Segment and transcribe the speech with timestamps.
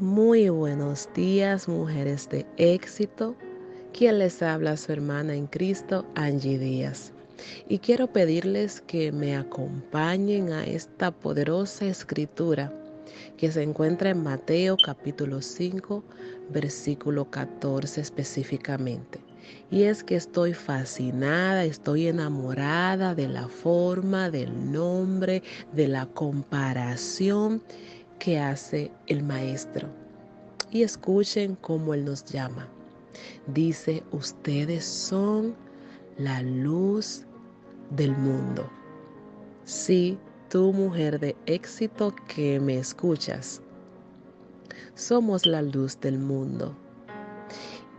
[0.00, 3.36] Muy buenos días, mujeres de éxito.
[3.92, 7.12] Quien les habla su hermana en Cristo, Angie Díaz.
[7.68, 12.72] Y quiero pedirles que me acompañen a esta poderosa escritura
[13.36, 16.02] que se encuentra en Mateo capítulo 5,
[16.50, 19.20] versículo 14 específicamente.
[19.70, 27.62] Y es que estoy fascinada, estoy enamorada de la forma, del nombre, de la comparación
[28.18, 29.88] que hace el Maestro.
[30.70, 32.68] Y escuchen cómo Él nos llama.
[33.46, 35.54] Dice, ustedes son
[36.18, 37.24] la luz
[37.90, 38.68] del mundo.
[39.64, 43.62] Sí, tú mujer de éxito que me escuchas,
[44.94, 46.76] somos la luz del mundo.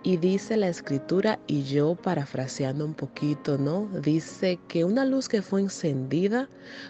[0.05, 3.89] Y dice la escritura, y yo parafraseando un poquito, ¿no?
[4.03, 6.47] Dice que una luz que fue encendida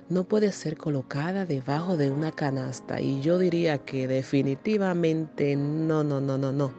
[0.09, 2.99] no puede ser colocada debajo de una canasta.
[2.99, 6.73] Y yo diría que definitivamente no, no, no, no, no.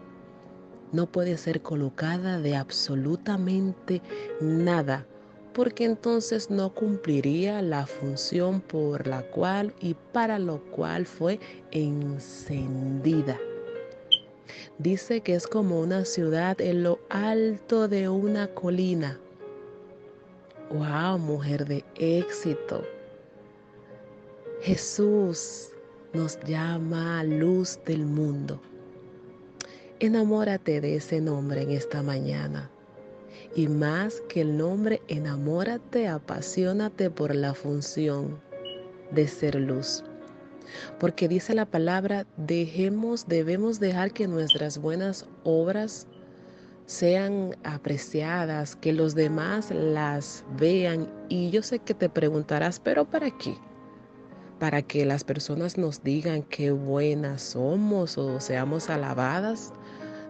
[0.93, 4.03] No puede ser colocada de absolutamente
[4.39, 5.07] nada,
[5.55, 13.39] porque entonces no cumpliría la función por la cual y para lo cual fue encendida.
[14.79, 19.19] Dice que es como una ciudad en lo alto de una colina.
[20.71, 22.83] ¡Wow, mujer de éxito!
[24.63, 25.69] Jesús
[26.13, 28.61] nos llama luz del mundo.
[30.01, 32.71] Enamórate de ese nombre en esta mañana.
[33.55, 38.41] Y más que el nombre, enamórate, apasionate por la función
[39.13, 40.03] de ser luz.
[40.99, 46.07] Porque dice la palabra, dejemos, debemos dejar que nuestras buenas obras
[46.87, 51.11] sean apreciadas, que los demás las vean.
[51.29, 53.57] Y yo sé que te preguntarás, pero ¿para qué?
[54.59, 59.73] Para que las personas nos digan qué buenas somos o seamos alabadas.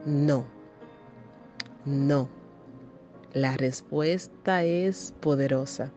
[0.05, 0.47] No,
[1.85, 2.29] no.
[3.33, 5.93] La respuesta es poderosa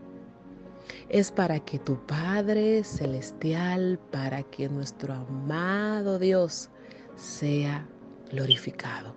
[1.10, 6.70] es para que tu Padre Celestial, para que nuestro amado Dios
[7.16, 7.88] sea
[8.32, 9.14] glorificado.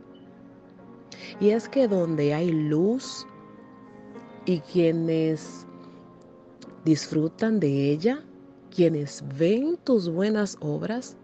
[1.40, 3.26] Y es que donde hay luz
[4.44, 5.66] y quienes
[6.84, 8.22] disfrutan de ella,
[8.74, 11.16] quienes ven tus buenas obras,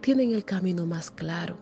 [0.00, 1.56] tienen el camino más claro.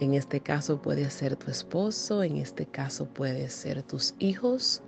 [0.00, 4.80] En este caso puede ser tu esposo, en este caso puede ser tus hijos,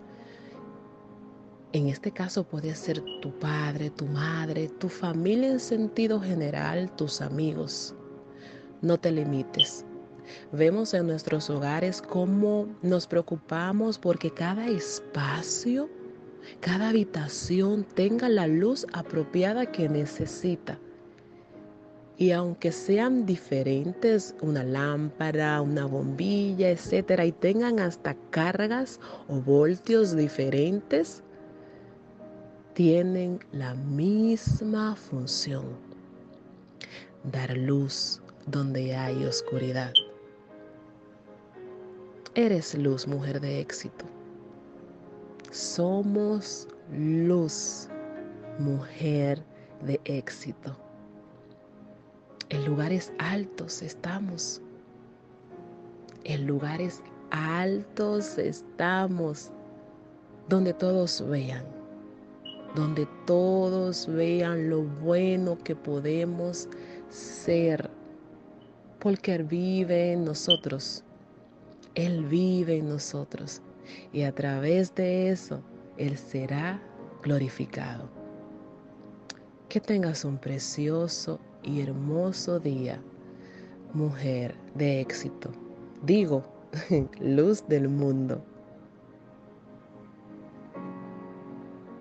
[1.72, 7.20] en este caso puede ser tu padre, tu madre, tu familia en sentido general, tus
[7.20, 7.94] amigos.
[8.82, 9.84] No te limites.
[10.52, 15.88] Vemos en nuestros hogares cómo nos preocupamos porque cada espacio,
[16.60, 20.78] cada habitación tenga la luz apropiada que necesita.
[22.16, 30.14] Y aunque sean diferentes, una lámpara, una bombilla, etcétera, y tengan hasta cargas o voltios
[30.14, 31.22] diferentes,
[32.74, 35.64] tienen la misma función,
[37.24, 39.92] dar luz donde hay oscuridad.
[42.34, 44.04] Eres luz, mujer de éxito.
[45.50, 47.88] Somos luz,
[48.58, 49.42] mujer
[49.84, 50.76] de éxito.
[52.50, 54.62] En lugares altos estamos.
[56.22, 59.50] En lugares altos estamos
[60.48, 61.79] donde todos vean
[62.74, 66.68] donde todos vean lo bueno que podemos
[67.08, 67.90] ser,
[68.98, 71.04] porque Él vive en nosotros,
[71.94, 73.62] Él vive en nosotros
[74.12, 75.62] y a través de eso
[75.96, 76.80] Él será
[77.22, 78.08] glorificado.
[79.68, 83.00] Que tengas un precioso y hermoso día,
[83.94, 85.50] mujer de éxito.
[86.02, 86.44] Digo,
[87.20, 88.44] luz del mundo.